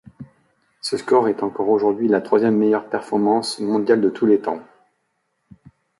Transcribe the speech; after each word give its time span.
Ce 0.81 0.97
score 0.97 1.27
est 1.27 1.43
encore 1.43 1.69
aujourd'hui 1.69 2.07
la 2.07 2.21
troisième 2.21 2.57
meilleure 2.57 2.89
performance 2.89 3.59
mondiale 3.59 4.01
de 4.01 4.09
tout 4.09 4.35
temps. 4.37 4.63